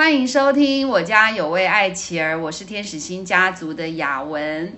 [0.00, 4.72] 欢迎收听我家有位爱妻儿，我是天使星家族的雅文。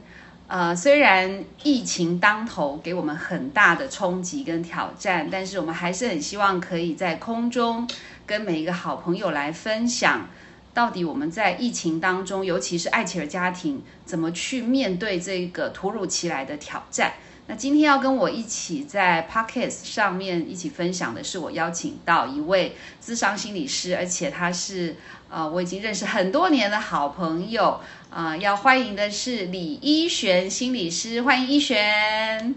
[0.48, 7.88] 呃，虽然疫情当头，给我们很大的冲击跟挑战，但是我们还是很希望可以在空中
[8.26, 10.28] 跟每一个好朋友来分享，
[10.74, 17.12] 到底我们在疫情当中，尤其是爱妻儿家庭，怎么去面对这个突如其来的挑战。
[17.48, 24.96] 那今天要跟我一起在 Podcast 上面一起分享的是，我邀请到一位资商心理师，而且他是
[25.28, 32.54] 呃我已经认识很多年的好朋友啊、要欢迎的是李一璇心理师，欢迎一璇。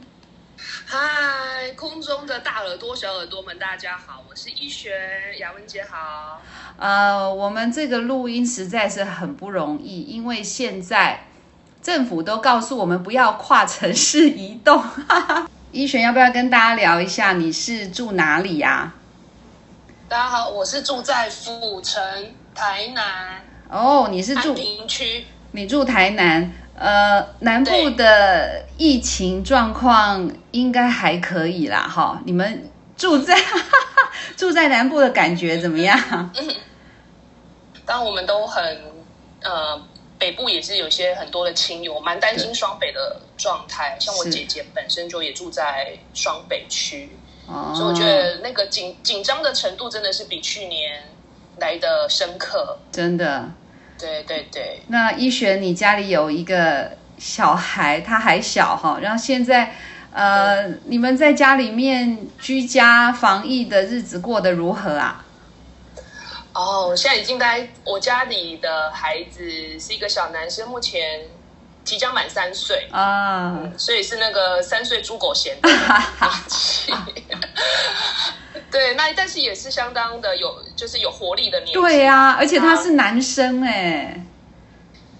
[0.85, 4.91] 嗨，空中的大耳朵、小耳朵们，大家好，我是一璇，
[5.39, 6.41] 雅文姐好。
[6.77, 11.25] 呃，我们这个录音实在是很不容易，因为现在
[11.85, 14.83] 政府都告诉我们不要跨城市移动。
[15.71, 18.91] 一璇要不要跟大家聊一下，你是住哪里呀、
[20.09, 22.01] 大家好，我是住在府城
[22.55, 23.39] 台南
[23.69, 25.27] 哦，你是住平区。
[25.51, 32.19] 你住台南，呃，南部的疫情状况应该还可以啦，哈。
[32.25, 33.37] 你们住在
[34.35, 35.95] 住在南部的感觉怎么样？
[37.85, 38.63] 当然，我们都很
[39.43, 39.79] 呃，
[40.17, 43.97] 北部也是有些很多的亲友，蛮担心双北的状态。
[43.99, 47.09] 像我姐姐本身就也住在双北区，
[47.47, 51.03] 哦所以我觉得那个紧紧张的程度真的是比去年
[51.57, 52.77] 来的深刻。
[52.91, 53.51] 真的。
[53.97, 54.81] 对对对。
[54.87, 59.73] 那一璇，你家里有一个小孩，他还小哈，然后现在，
[60.11, 65.24] 呃，你们在家里面居家防疫的日子过得如何啊？
[66.55, 69.43] 哦，我现在已经在我家里的孩子
[69.77, 71.21] 是一个小男生，目前
[71.83, 76.93] 即将满三岁，啊，所以是那个三岁猪狗嫌的 年纪。
[78.71, 81.73] 对，那但是也是相当的有，就是有活力的年纪。
[81.73, 84.23] 对呀、而且他是男生哎，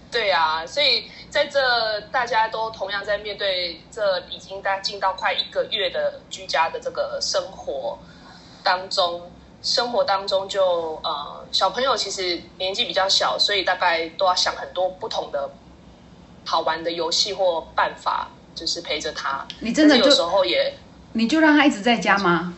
[0.10, 8.00] 对啊，所以在这大家都同样在面对这已经大进到快一个月的居家的这个生活
[8.64, 9.30] 当中，
[9.66, 15.50] 生活当中就呃小朋友其实年纪比较小，所以大概都要想很多不同的
[16.46, 19.44] 好玩的游戏或办法，就是陪着他。
[19.62, 20.72] 你真的有时候也
[21.14, 22.54] 你就让他一直在家吗？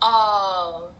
[0.00, 0.90] 呃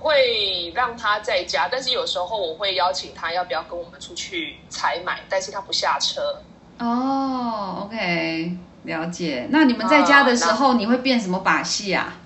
[0.00, 6.42] 会让他在家，但是有时候我会邀请他要不要跟我们出去采买，但是他不下车。
[6.80, 9.46] 哦，OK，了解。
[9.50, 12.18] 那你们在家的时候，你会变什么把戏啊？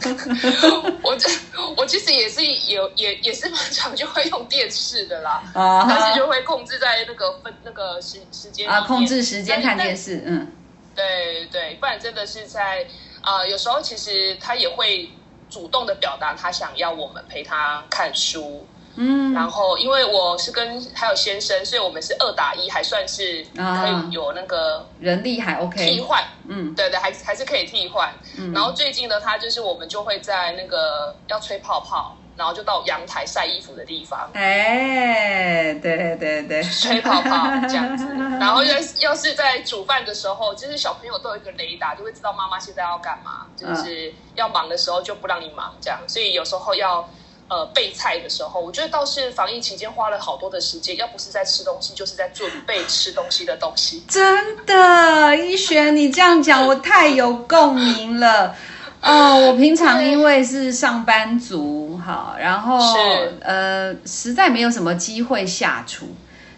[1.02, 1.28] 我这
[1.76, 10.16] 我其实也是有也也是蛮常就会用电视的啦，啊但是就会控制在那个分那个时时间啊，控制时间看电视。
[10.16, 10.52] 视，嗯，
[10.94, 12.86] 对对，不然真的是在
[13.20, 15.10] 啊、有时候其实他也会
[15.50, 26.24] 主动的表达他想要我们陪他看书，嗯，然后因为我是跟还有先生，所以我们是二打一，还算是啊可以有那个人力还 OK，替换。
[26.48, 28.12] 嗯对对，还还是可以替换。
[28.38, 38.06] 嗯，然后最近呢，他就是我们就会在那个要吹泡泡，然后就到阳台晒衣服的地方哎，对对对，吹泡泡这样子。
[38.40, 46.00] 然后要要是在煮饭的时候，就是小朋友都有一个雷达，就会知道妈妈现在要干嘛，就是要忙的时候就不让你忙这样。
[46.08, 47.08] 所以有时候要。
[47.48, 54.02] 呃，备菜的时候，我觉得倒是防疫期间花了好多的时间，要不是在吃东西，就是在准备吃东西的东西。
[54.06, 58.54] 真的，一璇，你这样讲我太有共鸣了。
[59.00, 66.08] 哦，我平常因为是上班族，哈，然后是呃，实在没有什么机会下厨。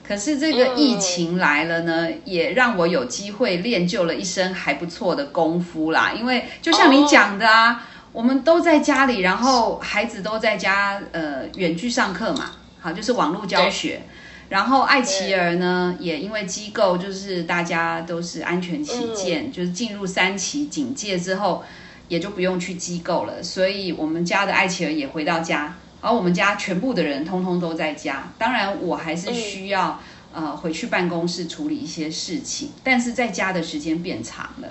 [0.03, 6.13] 可是这个嗯疫情来了呢，也让我有机会练就了一身还不错的功夫啦。
[6.17, 14.03] 因为就像你讲的啊，我们都在家里，然后孩子都在家，呃，远距上课嘛，好，就是网络教学。
[14.49, 21.63] 然后爱奇儿呢，也因为机构就是大家都是安全起见，就是进入三期警戒之后，
[22.09, 23.41] 也就不用去机构了。
[23.41, 28.33] 所以我们家的爱奇儿也回到家，而我们家全部的人通通都在家。
[28.37, 30.01] 当然，我还是需要、
[30.33, 34.69] 呃回去办公室处理一些事情，但是在家的时间变长了。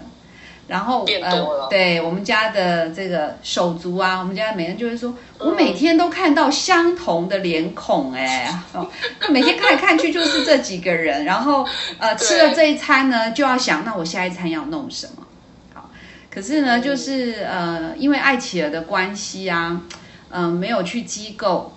[0.70, 8.88] 然后呃，对我们家的这个手足啊，我们家每人就会说，我每天都看到相同的脸孔、哎、 哦，
[9.32, 11.68] 每天看来看去就是这几个人，然后
[11.98, 15.26] 呃 吃了这一餐呢，就要想，那我下一餐要弄什么？
[15.74, 15.90] 好，
[16.30, 19.82] 可是呢，就是呃，因为爱企鹅的关系啊，
[20.30, 21.74] 嗯、没有去机构，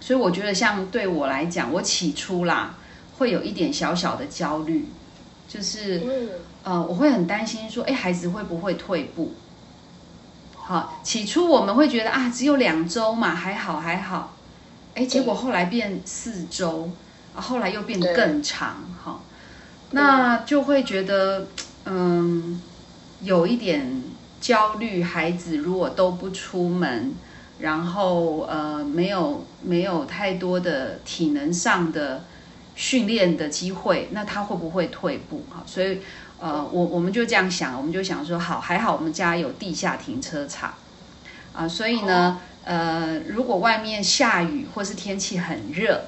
[0.00, 2.74] 所以我觉得像对我来讲，我起初啦
[3.18, 4.88] 会有一点小小的焦虑，
[5.46, 5.98] 就是。
[5.98, 6.28] 嗯，
[6.64, 9.34] 呃，我会很担心说，哎，孩子会不会退步？
[10.56, 14.34] 好，起初我们会觉得啊，只有两周嘛，还好还好。
[14.94, 16.90] 哎，结果后来变四周，
[17.36, 19.20] 啊，后来又变得更长，哈，
[19.90, 21.48] 那就会觉得，
[21.84, 22.62] 嗯，
[23.20, 24.02] 有一点
[24.40, 25.02] 焦虑。
[25.02, 27.12] 孩子如果都不出门，
[27.58, 32.24] 然后呃，没有没有太多的体能上的
[32.74, 35.44] 训练的机会，那他会不会退步？
[35.50, 36.00] 哈，所以
[36.44, 40.74] 呃，我我们就这样想，我们就想说，好，还好我们家有地下停车场，
[41.54, 42.38] 啊，所以呢。
[42.66, 46.00] 呃，如果外面下雨或是天气很热，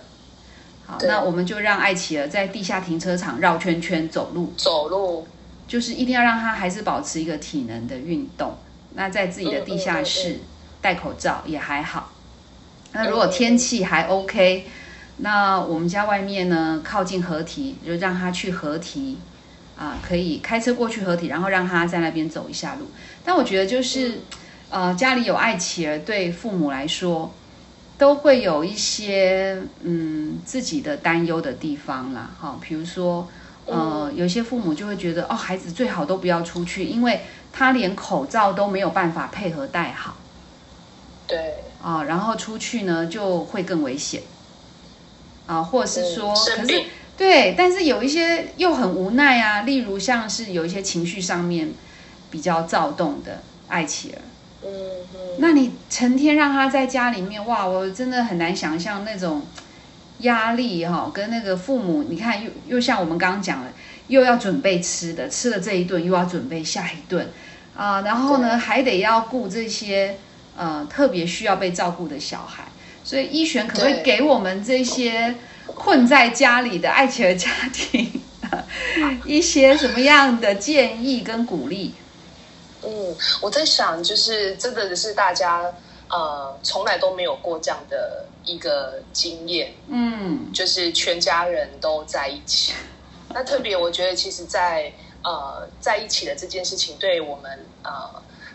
[0.87, 5.27] 好，那我们就让艾琪儿在地下停车场绕圈圈走路，走路，
[5.69, 8.57] 就是一定要让他还是保持一个体能的运动。
[8.95, 10.41] 那在自己的地下嗯嗯室
[10.81, 12.11] 戴口罩也还好。
[12.93, 14.67] 那嗯如果天气还 OK，
[15.19, 19.19] 那我们家外面呢靠近河堤，就让他去河堤
[19.77, 22.87] 啊，可以开车过去合体，然后让他在那边走一下路。
[23.25, 24.21] 但我觉得就是。
[24.69, 27.33] 呃，家里有爱妻儿，对父母来说，
[27.97, 32.29] 都会有一些嗯自己的担忧的地方啦。
[32.37, 33.29] 哈、比如说，
[33.65, 37.21] 呃，有些父母就会觉得，哦，孩子最好都不要出去，因为
[37.53, 40.17] 他连口罩都没有办法配合戴好
[41.29, 44.21] 对，啊、然后出去呢就会更危险
[45.47, 46.83] 啊、或者是说，嗯可是
[47.17, 51.71] 对，但是有一些又很无奈啊，例如像是有一些情绪上面
[52.31, 54.19] 比较躁动的爱妻儿。
[54.63, 54.71] 嗯
[55.15, 59.43] 嗯，那你成天让他在家里面，哇，我真的很难想象那种
[60.21, 63.73] 压力哈、跟那个父母，你看又又像我们刚刚讲的，
[64.09, 67.29] 又要准备吃的，吃了这一顿又要准备下一顿
[67.77, 70.17] 啊、然后呢还得要顾这些
[70.57, 72.65] 呃特别需要被照顾的小孩，
[73.05, 75.35] 所以一璇可不可以对给我们这些
[75.75, 78.23] 困在家里的爱情的家庭
[79.25, 81.93] 一些什么样的建议跟鼓励？
[82.83, 85.73] 嗯，我在想，就是真的是大家
[86.09, 92.73] 呃从来都没有过这样的一个经验，嗯就是全家人都在一起。
[93.35, 94.93] 那特别，我觉得其实在，
[95.23, 97.91] 呃在一起的这件事情，对我们呃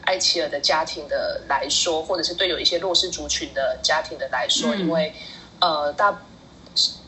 [0.06, 5.14] 爱妻儿的家庭的来说，或者是对有一些弱势族群的家庭的来说，嗯因为
[5.60, 6.22] 呃大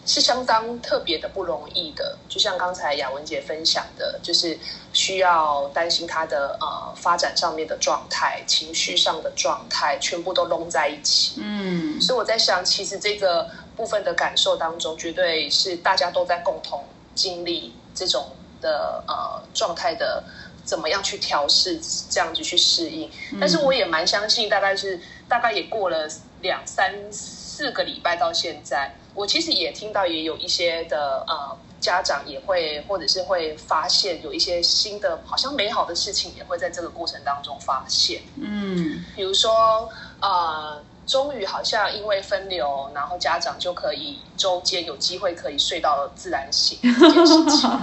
[0.05, 2.17] 是是相当特别的不容易的。
[2.29, 4.57] 就像刚才雅文姐分享的，就是
[4.91, 11.41] 需要担心他的呃发展上面的状态、情绪上的状态，全部都拢在一起。
[11.43, 16.83] 嗯所以我在想，其实这个部分的感受当中，绝对是大家都在共同
[17.15, 20.23] 经历这种的呃状态的，
[20.63, 21.79] 怎么样去调试，
[22.09, 23.09] 这样子去适应。
[23.39, 26.07] 但是我也蛮相信，大概是大概也过了
[26.41, 38.21] 两三四个礼拜到现在，我其实也听到也有一些的呃家长也会或者是会发现有一些新的好像美好的事情，也会在这个过程当中发现。
[38.41, 39.89] 嗯比如说，
[40.21, 47.69] 呃，终于好像因为分流，然后家长就可以周间有机会可以睡到自然醒这件事情。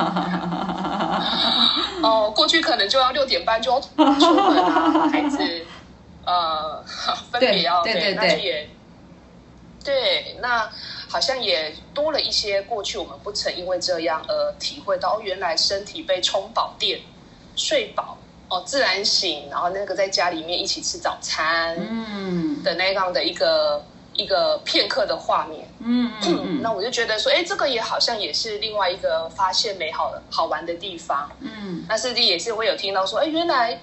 [2.02, 5.38] 哦，过去可能就要六点半就要出门啊，孩子，
[6.24, 6.82] 呃，
[7.30, 8.68] 分别要对对对那就也
[9.84, 10.70] 对，那
[11.10, 17.00] 好像也多了一些过去我们不曾因为这样而体会到，哦，原来身体被充饱电、
[17.56, 18.16] 睡饱
[18.48, 23.84] 哦，自然醒，然后那个在家里面一起吃早餐嗯的那样的一个
[24.14, 25.68] 一个片刻的画面。
[25.80, 31.28] 嗯嗯那我就觉得说，哎，这个也好像也是另外一个发现美好的好玩的地方。
[31.40, 33.80] 嗯，那甚至也是会有听到说，哎，原来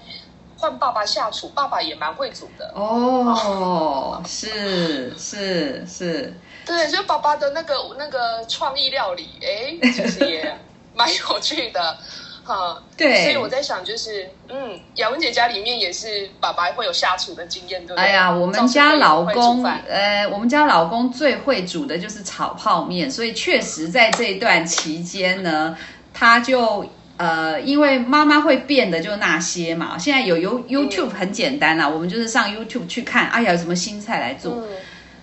[0.56, 2.72] 换爸爸下厨，爸爸也蛮会煮的。
[2.74, 6.34] 哦，是是是，
[6.68, 10.56] 对，就爸爸的那个那个创意料理，哎，其实也
[10.94, 11.96] 蛮有趣的。
[12.48, 18.02] 哈，对所以我在想，就是，嗯，雅文姐家里面也是爸爸会有下厨的经验，对不对？
[18.02, 25.76] 哎呀，我们家老公呃，我们家老公最会煮的就是炒泡面，所以确实在这一段期间呢，
[26.14, 26.86] 他就
[27.18, 34.54] 呃，因为妈妈会变的就那些嘛，现在有有 YouTube 很简单啦，我们就是上 YouTube 去看，哎呀，有什么新菜来做。
[34.54, 34.68] 嗯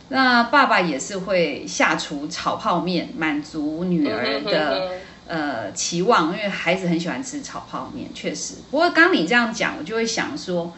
[0.10, 4.92] 那爸爸也是会下厨炒泡面，满足女儿的。
[5.28, 8.58] 呃期望，因为孩子很喜欢吃炒泡面，确实。
[8.70, 10.72] 不过刚你这样讲，我就会想说，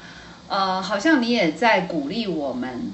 [0.48, 2.94] 呃，好像你也在鼓励我们，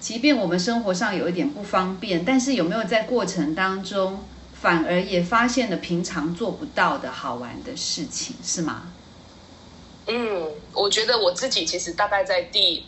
[0.00, 4.24] 即便我们生活上有一点不方便，但是有没有在过程当中，
[4.54, 8.84] 反而也发现了平常做不到的好玩的事情，是吗？
[10.06, 12.86] 嗯，我觉得我自己其实大概在第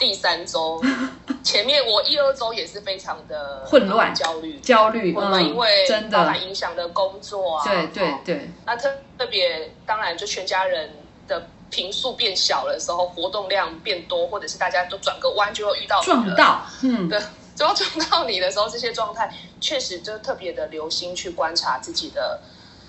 [0.00, 0.82] 第三周
[1.44, 4.58] 前面，我一二周也是非常的混乱呃焦虑。
[4.60, 10.90] 焦虑，我们因为嗯、真的，影响的工作啊，对对哦对，那特特别当然就全家人
[11.28, 17.20] 的频数变小的时候，活动量变多，或者是大家都转个弯就会遇到撞到，嗯， 对。
[17.56, 19.30] 只要撞到你的时候，这些状态
[19.60, 22.40] 确实就特别的留心去观察自己的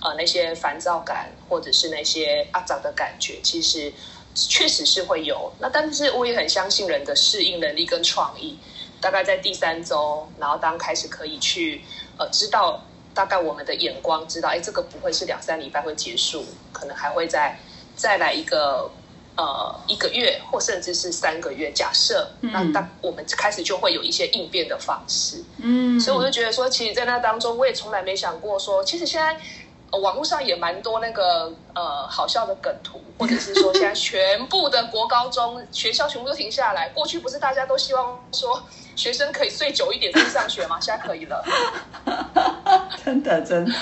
[0.01, 3.91] 呃那些烦躁感，或者是那些阿杂的感觉，其实
[4.35, 5.51] 确实是会有。
[5.59, 8.57] 那但是我也很相信人的适应能力跟创意，
[8.99, 11.81] 大概在第三周，然后当开始可以去
[12.17, 12.83] 呃知道
[13.13, 17.59] 大概我们的眼光，知道哎这个不会是两三礼拜会结束，可能还会再
[17.95, 18.91] 再来一个。
[19.37, 29.39] 呃，一个月或甚至是三个月，假设那当我们开始就会有一些应变的方式，嗯，所以我就觉得说，其实，在那当中，我也从来没想过说，其实现在。
[29.99, 36.89] 网络上也蛮多那个呃好笑的梗图，或者是说现在 全部的国高中学校全部都停下来。
[36.89, 38.63] 过去不是大家都希望说
[38.95, 40.79] 学生可以睡久一点去上学吗？
[40.79, 41.43] 现在可以了，
[43.03, 43.73] 真的 真的。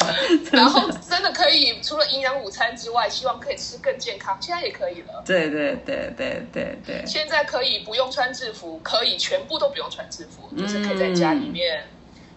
[0.52, 5.22] 然后真的可以除了营养午餐之外，希望可以吃更健康，现在也可以了。
[5.26, 7.04] 对对对对对对。
[7.06, 11.88] 现在可以不用穿制服，可以全部都不用穿制服，就是可以在家里面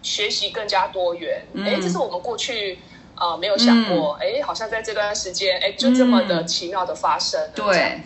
[0.03, 1.41] 学习更加多元。
[1.57, 2.77] 哎，这是我们过去。
[3.15, 7.39] 啊，没有想过，哎，好像在这段时间，哎，就这么的奇妙的发生。
[7.53, 8.01] 对，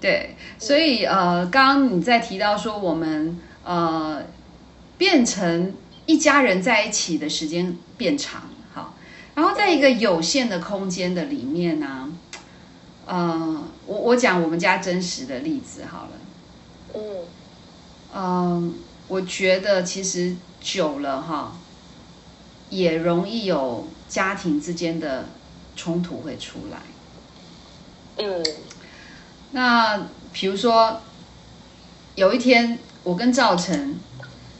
[0.00, 4.22] 对，所以呃，刚刚你在提到说，我们呃
[4.98, 8.42] 变成一家人在一起的时间变长，
[8.74, 8.94] 好，
[9.34, 12.12] 然后在一个有限的空间的里面呢，
[13.06, 16.10] 呃，我我讲我们家真实的例子好了，
[16.94, 17.00] 嗯，
[18.14, 18.74] 嗯，
[19.08, 21.56] 我觉得其实久了哈。
[22.70, 25.26] 也容易有家庭之间的
[25.76, 26.78] 冲突会出来。
[28.18, 28.44] 嗯，
[29.52, 31.00] 那比如说
[32.14, 33.98] 有一天，我跟赵晨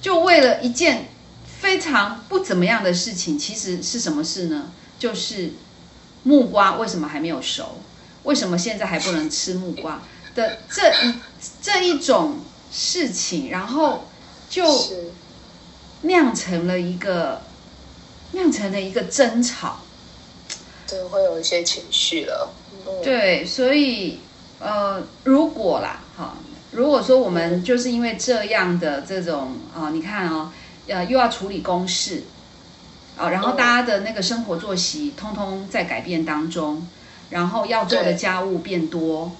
[0.01, 1.09] 就为了一件
[1.45, 4.71] 非常不怎么样的事情，其实是什么事呢？
[4.99, 5.53] 就是
[6.23, 7.81] 木瓜为什么还没有熟？
[8.23, 10.03] 为什么现在还不能吃木瓜
[10.35, 11.15] 的这一
[11.63, 14.05] 这一种事情，然后
[14.49, 14.65] 就
[16.03, 17.43] 酿成了一个。
[18.37, 19.79] 酿成了一个争吵，
[20.87, 22.53] 对，会有一些情绪了。
[23.03, 24.21] 对，所以
[24.61, 26.37] 呃，如果啦，哈，
[26.71, 30.53] 如果说我们就是因为这样的这种啊，你看哦，
[30.87, 32.25] 呃，又要处理公事
[33.17, 36.87] 啊，然后大家的那个生活作息通通在改变当中，
[37.31, 39.33] 然后要做的家务变多，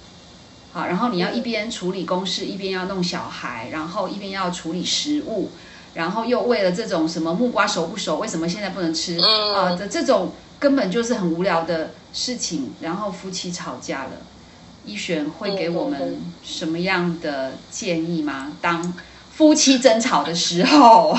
[0.73, 5.51] 好，然后你要一边处理公事，一边要弄小孩，然后一边要处理食物。
[5.97, 9.17] 然后又为了这种什么木瓜熟不熟，为什么现在不能吃？
[9.19, 14.11] 啊的这种根本就是很无聊的事情，然后夫妻吵架了，
[14.85, 18.53] 一璇会给我们什么样的建议吗？
[18.61, 18.93] 当
[19.31, 21.17] 夫妻争吵的时候，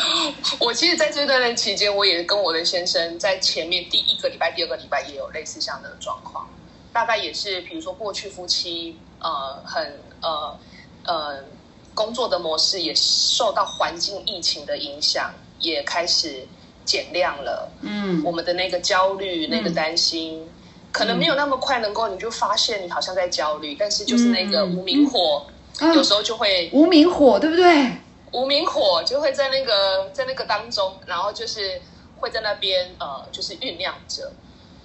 [0.60, 6.46] 我其实在这段期间，我也跟我的先生在前面第一个礼拜、第二个礼拜也有类似这样的状况，
[6.92, 10.58] 大概也是比如说过去夫妻呃很呃
[11.06, 11.44] 呃。
[11.94, 16.46] 工作的模式也受到环境疫情的影响，也开始
[16.84, 17.70] 减量了。
[17.82, 20.48] 嗯，我们的那个焦虑、那个担心，
[20.92, 25.46] 可能没有那么快能够，你就发现你好像在焦虑，但是就是那个无名火，
[25.94, 27.92] 有时候就会无名火，对不对？
[28.32, 31.80] 无名火就会在那个在那个当中，然后就是
[32.18, 34.32] 会在那边呃，就是酝酿着。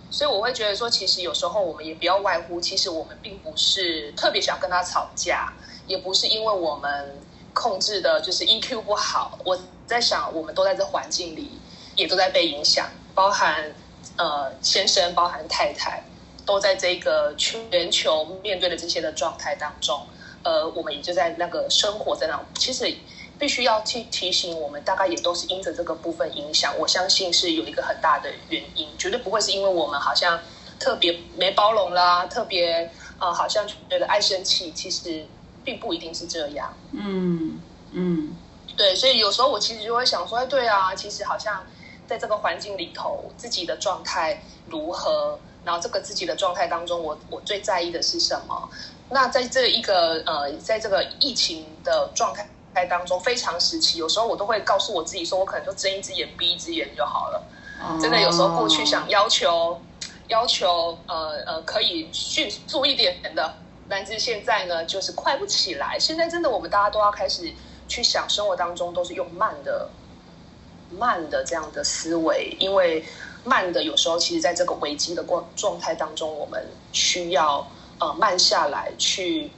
[0.09, 5.51] 所以我会觉得说，其实有时候我们也不要外乎，其实我们并不是特别想跟他吵架。
[5.87, 7.19] 也不是因为我们
[7.53, 11.51] 控制的就是 EQ 不好，我在想，我们都在这环境里，
[11.95, 13.73] 也都在被影响，包含
[14.17, 16.03] 呃先生，包含太太，
[16.45, 20.05] 都在这个全球面对的这些的状态当中，
[20.43, 22.93] 呃，我们也就在那个生活在那，其实
[23.39, 30.39] 必须要去提醒我们，大概也都是因着这个部分影响，我相信是有一个很大的原因，绝对不会是因为我们好像
[30.79, 35.25] 特别没包容啦，特别呃好像觉得爱生气，其实。
[35.65, 37.59] 并不一定是这样，嗯
[37.91, 38.35] 嗯，
[38.77, 41.65] 对，所以有时候我其实就会想说，哎，对啊，其实好像
[42.07, 45.39] 在这个环境里头，自己的状态如何？
[45.65, 48.69] 然后这个自己的状态当中，我我最在意的是什么？
[49.09, 52.31] 那在这一个呃，在这个疫情的状
[52.75, 57.43] 态当中，非常时期，有时候我都会告诉我自己，说我可能就睁一只眼闭一只眼就好了。
[57.99, 59.81] 真的，有时候过去想要求
[60.27, 63.55] 要求呃呃，可以迅速一点的。
[63.87, 65.97] 但是现在呢，就是快不起来。
[65.99, 67.53] 现在真的，我们大家都要开始
[67.87, 69.89] 去想，生活当中都是用慢的、
[70.89, 73.05] 慢的这样的思维，因为
[73.43, 77.67] 慢的有时候，其实在这个危机的过状态当中，我们需要
[77.99, 79.51] 呃慢下来，去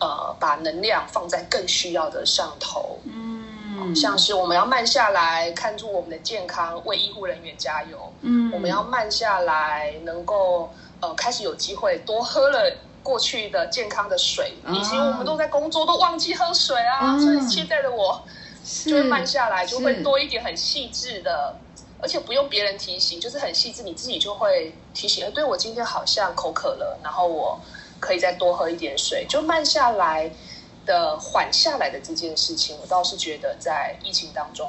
[0.00, 2.98] 呃把能量放在更需要的上头。
[3.04, 8.10] 嗯，像是我们要慢下来，看住我们的健康，为医护人员加油。
[8.22, 12.74] 嗯，我们要慢下来，能够呃开始有机会多喝了。
[13.04, 14.54] 过去的健康的水。
[14.64, 18.20] 啊以前我们都在工作，都忘记喝水啊，嗯所以现在的我
[18.84, 21.54] 就会慢下来，就会多一点很细致的，
[22.00, 25.24] 而且不用别人提醒，就是很细致，你自己就会提醒。
[25.24, 27.60] 哎，对我今天好像口渴了，然后我
[28.00, 30.30] 可以再多喝一点水，就慢下来
[30.86, 34.68] 的缓下来的这件事情，我倒是觉得在疫情当中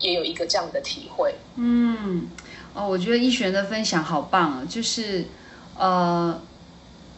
[0.00, 1.34] 也有一个这样的体会。
[1.56, 2.28] 嗯，
[2.74, 5.24] 哦，我觉得一璇的分享好棒啊，就是
[5.76, 6.40] 呃，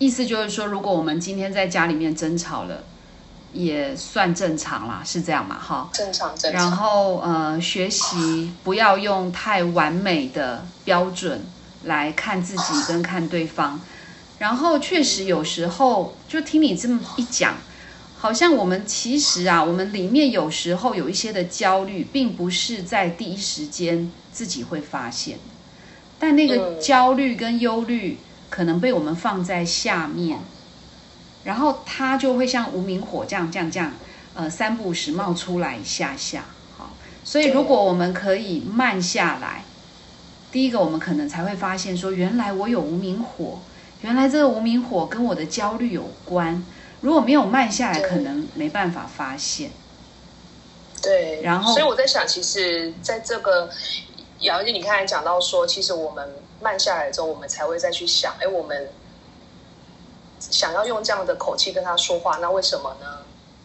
[0.01, 2.83] 意思就是说，如果我们今天在家里面争吵了，
[3.53, 5.59] 也算正常啦，是这样嘛？
[5.61, 5.91] 哈。
[5.93, 11.45] 正常正常然，后呃，学习不要用太完美的标准
[11.85, 13.79] 来看自己跟看对方。
[14.39, 17.57] 然后确实有时候就听你这么一讲，
[18.17, 25.39] 好像我们其实啊，我们里面有时候有一些的焦虑，并不是在第一时间自己会发现，
[26.19, 28.17] 但那个嗯焦虑跟忧虑
[28.51, 30.41] 可能被我们放在下面，
[31.45, 33.93] 然后它就会像无名火这样这样这样，
[34.35, 36.45] 呃，三不五时冒出来一下下，
[36.77, 36.91] 好，
[37.25, 39.65] 所以如果我们可以慢下来，
[40.53, 43.61] 第一个我们可能才会发现说，原来我有无名火，
[44.03, 46.63] 原来这个无名火跟我的焦虑有关。
[47.01, 49.71] 如果没有慢下来，可能没办法发现。
[51.01, 53.71] 对，然后所以我在想，其实在这个
[54.41, 56.29] 姚姐，你刚才讲到说，其实我们
[56.61, 58.91] 慢下来之后，我们才会再去想，哎，我们
[60.39, 63.19] 想要用这样的口气跟他说话，那为什么呢？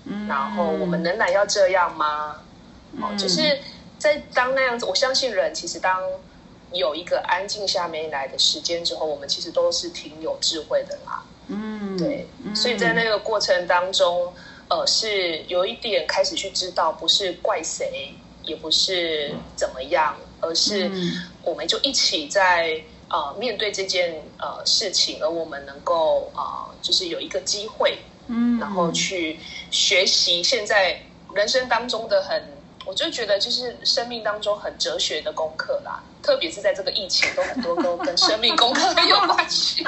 [0.06, 2.42] 嗯，然后我们仍然要这样吗？
[3.02, 3.60] 哦，嗯就是
[3.98, 6.02] 在当那样子，我相信人其实当
[6.72, 11.24] 有一个安静下面来的时间之后，我们其实都是挺有智慧的啦。
[11.48, 14.34] 嗯，对，嗯所以在那个过程当中，
[14.70, 26.44] 呃，是有一点开始去知道，不是怪谁，也不是怎么样，而是嗯我们就一起在呃面对这件呃事情，而我们能够呃
[26.82, 29.40] 就是有一个机会，嗯，然后去
[29.72, 31.02] 学习现在
[31.34, 32.42] 人生当中的很，
[32.86, 39.86] 我就觉得就是生命当中很哲学的功课啦，特别是在这个疫情，都很多都跟生命功课很 有关系。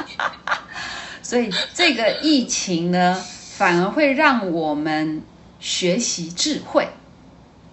[1.24, 3.22] 所以这个疫情呢，
[3.58, 5.24] 反而会让我们
[5.60, 6.88] 学习智慧，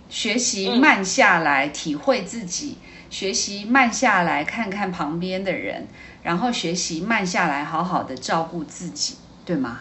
[0.08, 2.78] 学习嗯慢下来，体会自己，
[3.10, 5.86] 学习慢下来，看看旁边的人，
[6.22, 9.80] 然后学习慢下来，好好的照顾自己，对吗？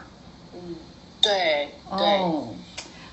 [0.53, 0.75] 嗯，
[1.21, 2.07] 对对。
[2.19, 2.55] 哦，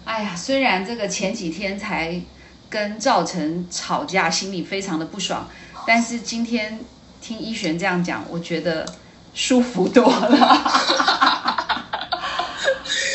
[0.05, 2.21] 哎呀，虽然这个前几天才
[2.69, 5.49] 跟赵晨吵架，心里非常的不爽，
[5.87, 6.81] 但是今天
[7.21, 8.87] 听一璇这样讲，我觉得
[9.35, 10.39] 舒服多了。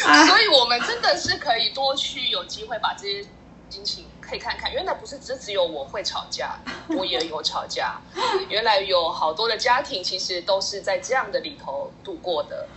[0.06, 3.26] 啊所以我们真的是可以多去有机会把这些
[3.70, 6.58] 心情可以看看，原来不是只只有我会吵架，
[6.96, 8.00] 我也有吵架，
[8.50, 12.68] 原来有好多的家庭其实都是在这样的里头度过的。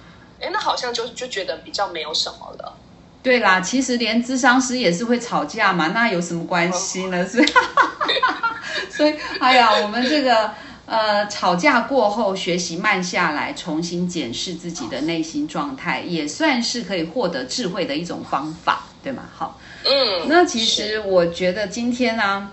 [0.41, 2.77] 哎，那好像就就觉得比较没有什么了。
[3.23, 7.27] 对啦，其实连智商师也是会吵架嘛，那有什么关系呢？
[7.27, 7.47] 所以，
[8.91, 10.53] 所以，哎呀，我们这个
[10.87, 19.25] 呃，吵架过后学习慢下来，重新检视自己的内心状态，也算是可以获得智慧的一种方法，对吗？
[19.35, 22.51] 好，嗯，那其实我觉得今天呢、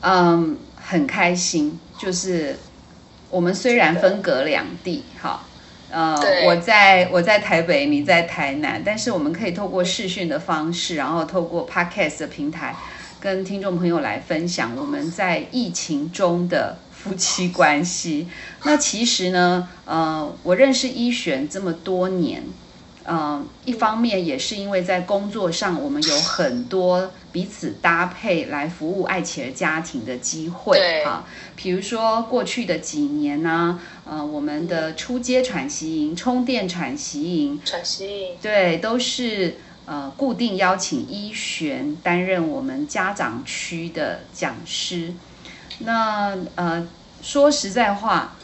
[0.00, 2.56] 嗯，很开心，就是
[3.30, 5.44] 我们虽然分隔两地，哈，
[5.90, 6.16] 呃，
[6.46, 12.74] 我在我在台北，你在台南，但是我们可以透过视讯的方式，然后透过 Podcast 的平台，
[13.20, 18.28] 跟听众朋友来分享我们在疫情中的夫妻关系。
[18.64, 22.42] 那其实呢，呃，我认识一璇这么多年，
[23.10, 31.24] 嗯，一方面也是因为在工作上，我们有很多彼此搭配来服务爱企儿家庭的机会对啊。
[31.56, 45.14] 比如说过去的几年呢，呃，我们的出街喘息营、充电喘息营，喘息营，对，都是呃固定邀请一璇担任我们家长区的讲师。
[45.78, 46.86] 那呃，
[47.22, 48.36] 说实在话，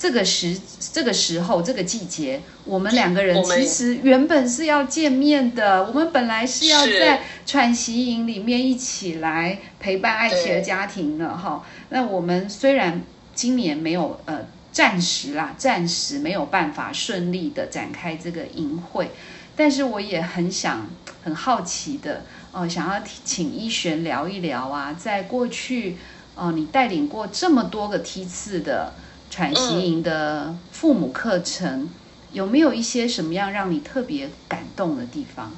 [0.00, 0.58] 这个时
[0.94, 11.62] 这个时候这个季节，我们两个人其实原本是要见面的，我们本来是要在喘息营里面一起来陪伴爱奇儿对家庭的哈。
[11.90, 13.02] 那我们虽然
[13.34, 19.10] 今年没有呃暂时啦，暂时没有办法顺利的展开这个营会，
[19.54, 20.88] 但是我也很想
[21.22, 25.98] 很好奇的，呃，想要提请一璇聊一聊啊，在过去，
[26.36, 28.94] 呃，你带领过这么多个梯次的
[29.30, 31.88] 喘息营的父母课程，
[32.32, 35.52] 有没有一些什么样让你特别感动的地方？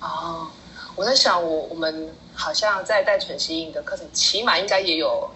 [0.00, 0.48] 哦，
[0.94, 5.30] 我在想我，我们好像在带喘息营的课程，起码应该也有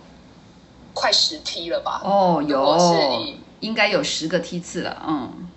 [0.94, 2.00] 快十梯了吧？
[2.02, 5.48] 哦，有，应该有十个梯次了，嗯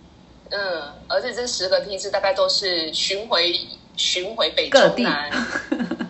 [0.51, 3.57] 嗯，而且这十个梯次大概都是巡回
[3.95, 5.31] 巡回北各地中南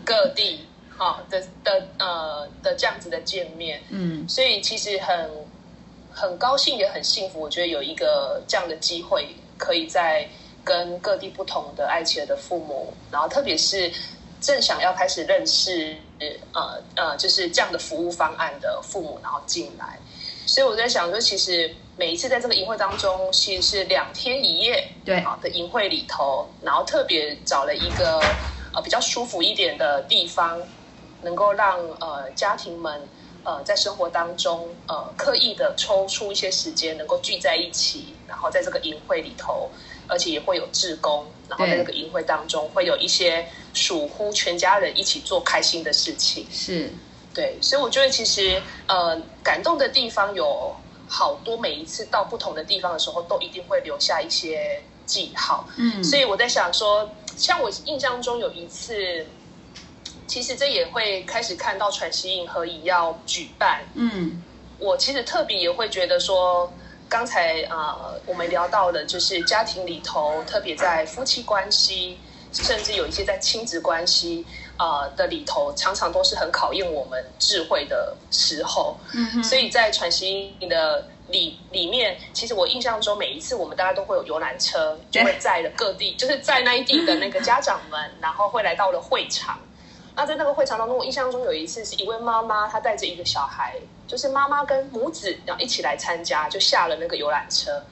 [0.04, 0.66] 各地，
[1.04, 5.30] 好、的的呃的这样子的见面，嗯所以其实很
[6.12, 10.28] 很高兴也很幸福，我觉得有一个这样的机会，可以在
[10.63, 13.92] 跟各地不同的爱妻儿的父母，然后特别是
[14.39, 15.96] 正想要开始认识
[16.54, 20.00] 呃呃就是这样的服务方案的父母，然后进来。
[20.46, 28.20] 所以我在想说，其实每一次在这个营会当中，其实是两天一夜对啊的营会里头，然后特别找了一个
[28.74, 30.62] 呃比较舒服一点的地方，
[31.24, 33.08] 能够让呃家庭们
[33.44, 39.72] 呃在生活当中呃刻意的抽出一些时间，能够聚在一起，然后在这个营会里头，
[40.08, 46.48] 而且也会有志工，然后在这个营会当中会有一些属乎全家人一起做开心的事情。
[46.52, 46.92] 是
[47.34, 50.76] 对，所以我觉得其实呃感动的地方有
[51.08, 55.68] 好多，每一次到不同的地方的时候，都一定会留下一些记号。
[55.78, 59.26] 嗯所以我在想说，像我印象中有一次，
[60.28, 64.42] 其实这也会开始看到喘息营合以要举办，嗯
[64.80, 66.72] 我其实特别也会觉得说，
[67.08, 72.18] 刚才呃我们聊到的，就是家庭里头，特别在夫妻关系，
[72.52, 74.46] 甚至有一些在亲子关系
[74.78, 78.98] 呃的里头，常常都是很考验我们智慧的时候。
[79.14, 89.58] 嗯哼所以在喘息营的里里面，其实我印象中每一次我们大家都会有游览车，就会载了各地，就是在那一地的那个家长们，然后会来到了会场。
[90.15, 93.76] 那在那个会场当中，我印象中有一次是一位妈妈，她带着一个小孩，
[94.08, 97.84] 就是妈妈跟母子然后一起来参加，就下了那个游览车。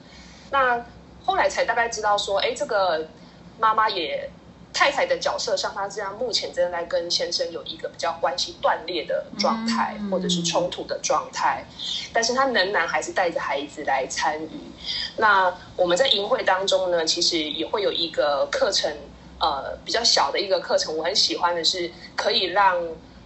[0.50, 0.84] 那
[1.24, 3.08] 后来才大概知道说，哎，这个
[3.58, 4.30] 妈妈也
[4.72, 11.64] 太太的角色像，她这样目前正在跟先生有一个比较关系断裂的状态，嗯或者是冲突的状态，
[12.12, 14.50] 但是她仍然还是带着孩子来参与。
[15.16, 18.90] 那我们在营会当中呢，其实也会有一个课程，
[19.42, 22.80] 呃，比较小的一个课程，我很喜欢的是可以让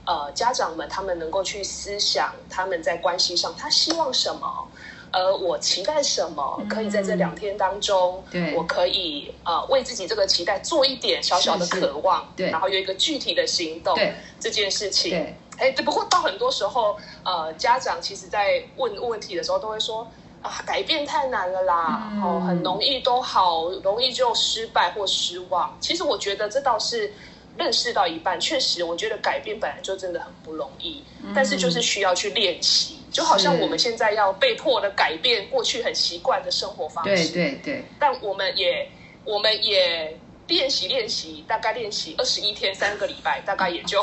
[0.07, 4.66] 呃家长们他们能够去思想他们在关系上他希望什么。
[5.12, 6.61] 而我期待什么？
[6.68, 20.07] 可以在这两天当中，对我可以呃为自己这个期待做一点小小的是是渴望，对然后有一个具体的行动，对这件事情，对哎，对，不过到很多时候，呃，家长其实在问问题的时候，都会说
[20.46, 22.22] 啊，改变太难了啦，嗯。
[22.22, 25.76] 哦，很容易都好容易就失败或失望。
[25.80, 27.12] 其实我觉得这倒是
[27.56, 31.02] 认识到一半，确实，我觉得改变本来就真的很不容易，
[31.35, 38.88] 但是就是需要去练习，就好像我们现在要被迫的改变过去很习惯的生活方式，对对对，但我们也
[39.24, 44.00] 我们也练习练习，大概练习二十一天三个礼拜，大概也就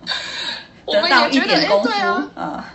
[0.84, 2.74] 我们也觉得哎，点功夫对啊，啊，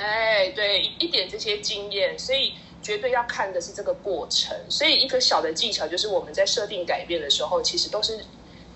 [0.00, 4.56] 哎，对，一一点这些经验，所以绝对要看的是这个过程。
[4.68, 8.24] 所以一个小的技巧就是我们在设定改变的时候，其实都是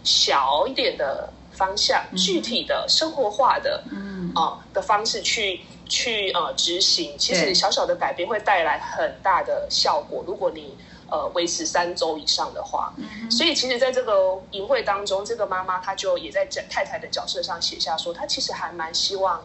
[0.03, 7.17] 小一点的方向，具体的、生活化的嗯啊、的方式去去呃执行。
[7.17, 10.23] 其实小小的改变会带来很大的效果。
[10.27, 10.77] 如果你
[11.11, 19.43] 呃维持三周以上的话，嗯所以其实，在这个营会当中，这个妈妈她就也在太太的角色上写下说，她其实还蛮希望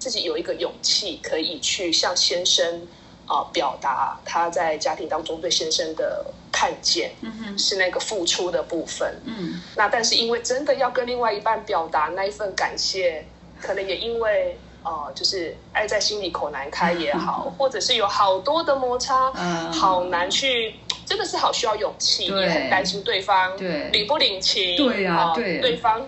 [0.00, 2.88] 自己有一个勇气，可以去向先生
[3.26, 9.20] 啊、呃表达他在家庭当中对先生的看见，嗯哼是那个付出的部分。
[9.26, 13.24] 嗯那但是因为真的要跟另外一半表达那一份感谢，
[13.60, 26.00] 可能也因为呃，就是爱在心里口难开也好， 或者是有好多的摩擦，嗯好难去，真的是好需要勇气，也很担心对方对领不领情，对呀啊对对方，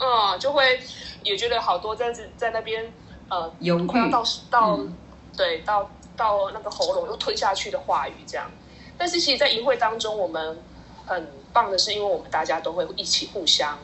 [0.00, 0.80] 嗯，就会
[1.22, 2.92] 也觉得好多这样子在那边
[3.30, 4.94] 呃犹豫快要到到、嗯
[5.36, 8.50] 对到到那个喉咙又吞下去的话语这样。
[8.98, 10.58] 但是其实，在营会当中，我们
[11.06, 13.78] 很棒的是，因为我们大家都会一起互相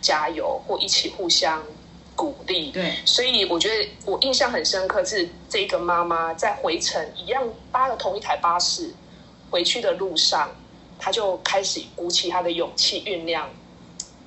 [0.00, 1.62] 加油，或一起互相
[2.14, 2.70] 鼓励。
[2.70, 8.94] 对所以我觉得我印象很深刻是这个妈妈在回程一样搭了同一台巴士
[9.50, 10.48] 回去的路上，
[10.98, 13.50] 她就开始鼓起她的勇气酝酿。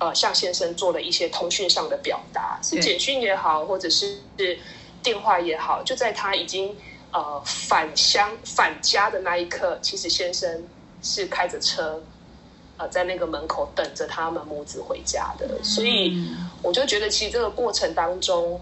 [0.00, 2.82] 呃，向先生做了一些通讯上的表达，是对。
[2.82, 4.58] 简讯也好，或者是是
[5.02, 6.74] 电话也好，就在他已经
[7.12, 10.64] 呃返乡返家的那一刻，其实先生
[11.02, 12.02] 是开着车，
[12.78, 18.58] 呃，在那个门口等着他们母子回家的，所以嗯我就觉得，其实这个过程当中，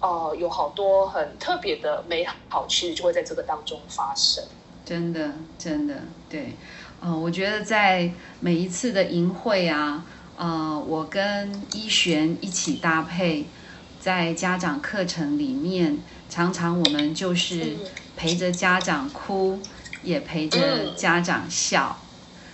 [0.00, 4.44] 呃，有好多很特别的美好，其实就会在这个当中发生。
[4.84, 5.94] 真的，真的，
[6.30, 6.52] 对，
[7.00, 10.04] 呃，我觉得在每一次的营会啊，
[10.36, 13.46] 呃，我跟一璇一起搭配，
[13.98, 17.78] 在家长课程里面，常常我们就是嗯
[18.16, 19.58] 陪着家长哭，
[20.02, 21.96] 也陪着家长笑，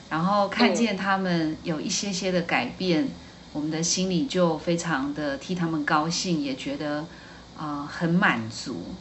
[0.08, 3.08] 然后看见他们有一些些的改变，
[3.52, 7.04] 我们的心里就非常的替他们高兴，也觉得
[7.58, 8.94] 啊很满足。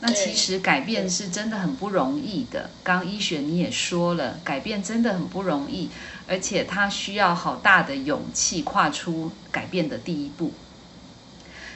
[0.00, 2.68] 那其实改变是真的很不容易的。
[2.82, 5.88] 刚医学你也说了，改变真的很不容易，
[6.28, 10.52] 而且它需要好大的勇气跨出改变的第一步。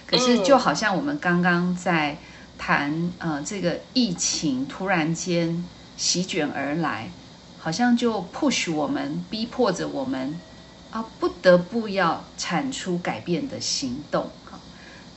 [0.06, 2.18] 可是就好像我们刚刚在
[2.58, 5.64] 谈，呃，这个疫情突然间
[5.96, 7.10] 席卷而来，
[7.58, 10.38] 好像就 push 我们，逼迫着我们
[10.90, 14.30] 啊，不得不要产出改变的行动。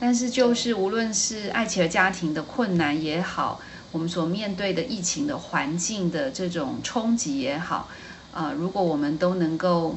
[0.04, 3.60] 但是，就是无论是爱情和家庭的困难也好，
[3.92, 7.88] 我们所面对的疫情的环境的这种冲击也好，
[8.32, 9.96] 呃，如果我们都能够，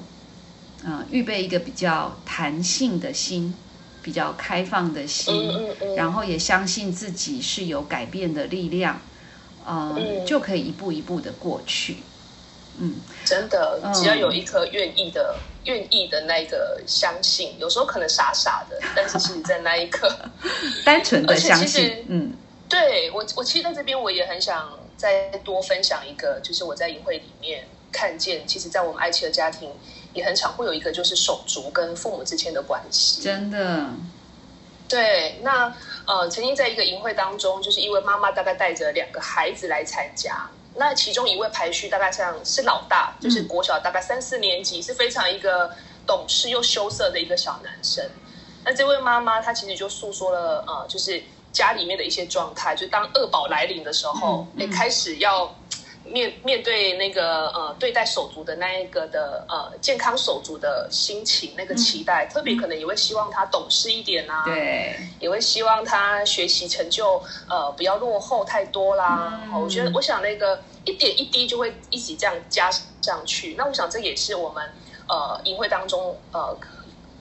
[0.83, 3.55] 呃，预备一个比较弹性的心，
[4.03, 5.51] 比较开放的心，
[5.97, 9.01] 然后也相信自己是有改变的力量，
[9.65, 11.97] 呃，就可以一步一步的过去。
[12.77, 20.09] 嗯，真的，只要有一颗愿意的、愿意的那一个相信，有时候可能傻傻的，但是其实在那一刻，
[20.85, 22.05] 单纯的相信。
[22.07, 22.33] 嗯，
[22.69, 29.71] 对我，我其实在这边我也很想再多分享一个，就是我在营会里面看见，其实，在我们爱妻的家庭
[30.13, 33.21] 也很常会有一个，就是手足跟父母之间的关系。
[33.21, 33.89] 真的，
[34.87, 35.73] 对，那
[36.05, 40.47] 呃，曾经在一个营会当中，就是因为妈妈大概带着两个孩子来参加。
[40.75, 45.71] 那其中一位排序大概像是老大，就是国小大概三四年级，是非常一个
[46.05, 48.03] 懂事又羞涩的一个小男生。
[48.63, 55.53] 那这位妈妈她其实就诉说了，呃，就是家里面的一些状态，就当二宝来临的时候，也开始要。
[56.05, 69.41] 面面对那个呃对待手足的那一个的呃健康手足的心情那个期待，特别可能也会希望他懂事一点啊，对，也会希望他学习成就呃不要落后太多啦。
[69.53, 72.69] 我觉得我想那个一点一滴就会一起这样加
[73.01, 73.55] 上去。
[73.57, 74.63] 那我想这也是我们
[75.07, 76.57] 呃营会当中呃。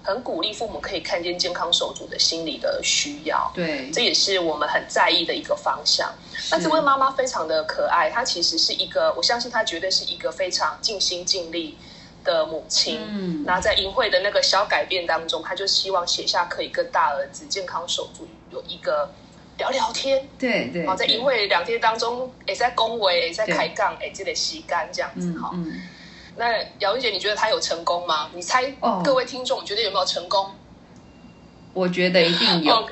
[0.05, 6.13] 很鼓励父母可以看见健康手足的心理的需要，对，这也是我们很在意的一个方向。
[6.51, 11.79] 那这位妈妈非常的可爱，她其实是一个，我相信她绝对是一个非常尽心尽力
[12.23, 13.01] 的母亲。
[13.09, 19.11] 嗯，那在淫会的那个小改变当中，她就希望写下可以跟大儿子健康手足有一个
[19.57, 20.29] 聊聊天。
[20.39, 25.51] 对对，好，在淫会两天当中，也在恭维，也在开杠，哎，记得吸干这样子哈。
[26.37, 28.29] 那姚文姐，你觉得他有成功吗？
[28.35, 30.51] 你猜，各位听众，你觉得有没有成功？
[31.73, 32.89] 我觉得一定有。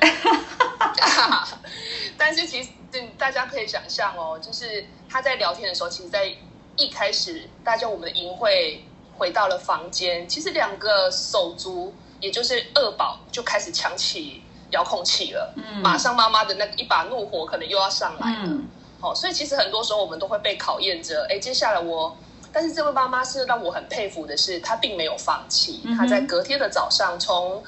[2.17, 2.69] 但是其实
[3.17, 6.33] 大家可以想象哦，就是他在聊天的时候，其实，在
[6.77, 8.85] 一开始，大家我们的淫会
[9.17, 15.53] 回到了房间，其实两个手足，也就是二宝，就开始抢起遥控器了。
[15.57, 18.57] 嗯，马上妈妈的那一把怒火可能又要上来了。
[19.01, 21.27] 哦，所以其实很多时候我们都会被考验着。
[21.29, 22.15] 哎，接下来我。
[22.53, 25.81] 但是这位妈妈是让我很佩服的，是她并没有放弃。
[25.97, 27.63] 她在隔天的早上，从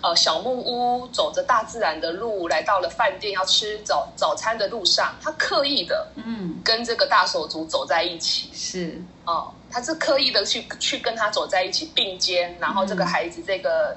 [0.00, 8.48] 呃小木屋走着大自然的路，来到了饭店要吃早早餐的路上，她刻意的嗯跟这个大手足走在一起。
[8.54, 13.96] 是哦，她是刻意的去去跟他走在一起并肩，然后这个孩子这个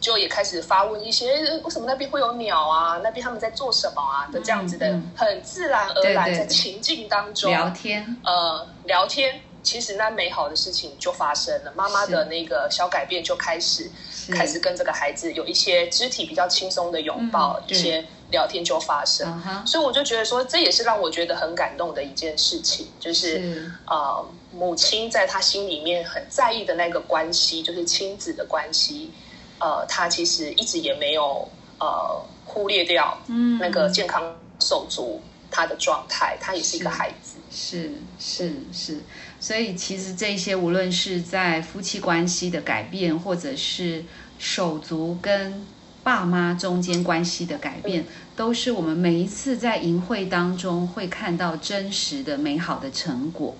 [0.00, 2.98] 就也开始发问一些为什么那边会有鸟啊？
[3.04, 4.26] 那边他们在做什么啊？
[4.32, 9.38] 的这样子的很自然而然在情境当中聊天呃聊天。
[9.62, 13.90] 其实那美好的事情就发生了，妈妈的那个小改变就开始，
[14.30, 19.40] 开始跟这个孩子有一些肢体比较轻松的拥抱，一些聊天就发生。
[19.66, 29.12] 所以我就觉得说，这也是让我觉得很感动的一件事情，就是呃，母亲在她心里面很在意的那个关系，就是亲子的关系，
[29.58, 31.48] 呃，她其实一直也没有
[31.78, 33.16] 呃忽略掉
[33.60, 35.20] 那个健康手足
[35.50, 39.00] 他的状态，他也是一个孩子，是是是。
[39.42, 44.04] 所以，其实这些无论是在夫妻关系的改变，或者是
[44.38, 45.66] 手足跟
[46.04, 48.04] 爸妈中间关系的改变，
[48.36, 53.56] 都是我们每一次在营会当中会看到真实的美好的成果。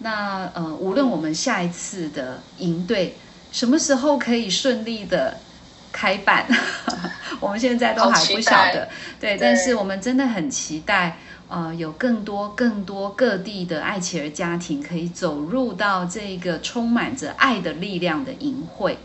[0.00, 3.16] 那呃，无论我们下一次的营队
[3.50, 5.38] 什么时候可以顺利的
[5.90, 6.46] 开办，
[7.40, 8.90] 我们现在都还不晓得。
[9.18, 11.16] 对，但是我们真的很期待。
[11.46, 18.98] 呃，有更多更多各地的爱企儿家庭可以走入到这个充满着爱的力量的营会，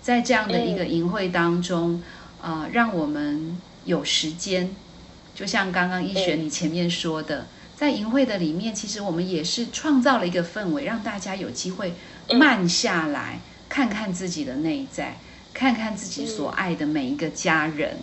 [0.00, 2.02] 在这样的一个营会当中，
[2.40, 4.74] 呃，让我们有时间，
[5.34, 11.94] 就像刚刚一璇你前面说的，在营会的里面，其实我们也是创造了一个氛围，让大家有机会
[12.30, 15.18] 慢下来，看看自己的内在，
[15.52, 17.98] 看看自己所爱的每一个家人，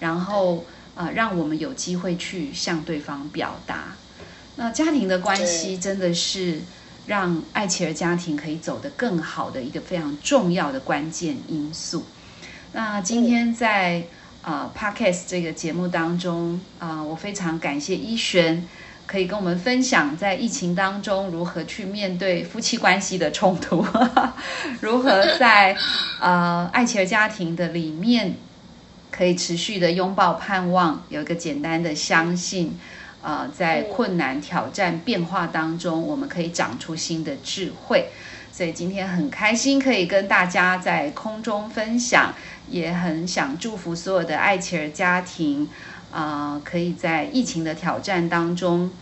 [0.00, 0.64] 然后。
[0.96, 3.94] 呃，让我们有机会去向对方表达。
[4.56, 6.60] 那家庭的关系真的是
[7.06, 12.04] 让爱琪儿家庭可以走得更好的一个非常重要的关键因素。
[12.72, 14.02] 那今天在
[14.42, 18.66] 呃 Podcast 这个节目当中啊，我非常感谢一璇
[19.06, 23.86] 可以跟我们分享在疫情当中如何去面对夫妻关系的冲突，
[24.80, 25.76] 如何在
[26.20, 28.34] 呃爱琪儿家庭的里面
[29.16, 32.78] 可以持续的拥抱盼望，有一个简单的相信。
[33.22, 38.06] 呃，在困难、挑战、变化当中，我们可以长出新的智慧。
[38.52, 42.32] 所以今天很开心可以跟大家在空中分享，
[42.70, 45.68] 也很想祝福所有的爱琪儿家庭，
[46.12, 48.92] 啊，可以在疫情的挑战当中，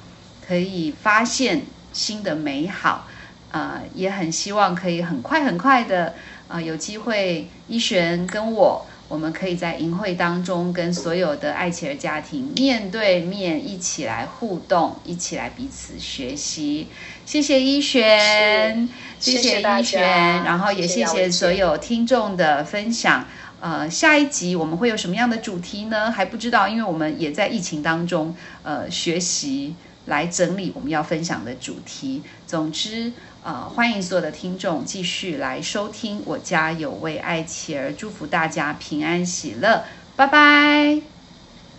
[0.47, 1.61] 可以发现
[1.93, 3.07] 新的美好。
[3.51, 6.15] 呃，也很希望可以很快很快的，
[6.49, 8.87] 呃，有机会一璇跟我。
[9.07, 16.89] 我们可以在营会当中跟所有的爱琪儿家庭面对面一起来互动，一起来彼此学习。
[17.27, 18.89] 谢谢一璇，
[19.21, 23.27] 谢谢一璇，然后也谢谢所有听众的分享。
[23.61, 26.11] 呃，下一集我们会有什么样的主题呢？
[26.11, 29.75] 还不知道，因为我们也在疫情当中，呃，学习
[30.07, 32.23] 来整理我们要分享的主题。
[32.47, 33.13] 总之。
[33.45, 36.23] 呃，欢迎所有的听众继续来收听。
[36.25, 39.85] 我家有位爱妻儿，祝福大家平安喜乐，
[40.17, 41.03] 拜拜，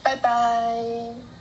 [0.04, 1.35] 拜拜。